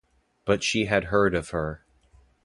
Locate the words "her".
1.51-1.85